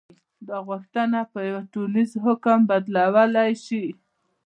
[0.47, 3.85] دا غوښتنه په یوه ټولیز حکم بدلېدلی شي.